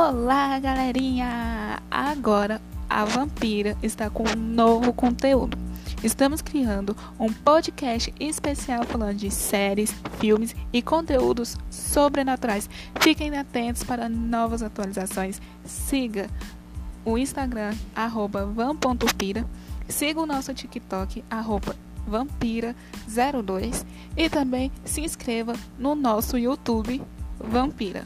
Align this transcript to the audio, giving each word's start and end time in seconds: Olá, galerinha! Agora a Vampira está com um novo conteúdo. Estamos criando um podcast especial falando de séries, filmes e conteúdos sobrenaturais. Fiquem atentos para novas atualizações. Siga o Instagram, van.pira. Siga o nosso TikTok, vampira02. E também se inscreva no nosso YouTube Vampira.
Olá, 0.00 0.60
galerinha! 0.60 1.82
Agora 1.90 2.62
a 2.88 3.04
Vampira 3.04 3.76
está 3.82 4.08
com 4.08 4.22
um 4.22 4.36
novo 4.36 4.92
conteúdo. 4.92 5.58
Estamos 6.04 6.40
criando 6.40 6.96
um 7.18 7.32
podcast 7.32 8.14
especial 8.20 8.84
falando 8.84 9.16
de 9.16 9.28
séries, 9.28 9.92
filmes 10.20 10.54
e 10.72 10.80
conteúdos 10.80 11.56
sobrenaturais. 11.68 12.70
Fiquem 13.00 13.36
atentos 13.36 13.82
para 13.82 14.08
novas 14.08 14.62
atualizações. 14.62 15.42
Siga 15.64 16.30
o 17.04 17.18
Instagram, 17.18 17.74
van.pira. 18.54 19.44
Siga 19.88 20.20
o 20.20 20.26
nosso 20.26 20.54
TikTok, 20.54 21.24
vampira02. 22.08 23.84
E 24.16 24.30
também 24.30 24.70
se 24.84 25.00
inscreva 25.00 25.54
no 25.76 25.96
nosso 25.96 26.38
YouTube 26.38 27.02
Vampira. 27.40 28.04